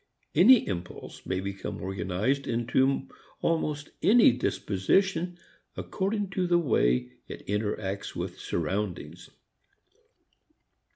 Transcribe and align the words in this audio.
Any 0.33 0.67
impulse 0.67 1.27
may 1.27 1.41
become 1.41 1.79
organized 1.79 2.47
into 2.47 3.07
almost 3.43 3.91
any 4.01 4.31
disposition 4.31 5.37
according 5.77 6.31
to 6.31 6.47
the 6.47 6.57
way 6.57 7.11
it 7.27 7.45
interacts 7.45 8.15
with 8.15 8.39
surroundings. 8.39 9.29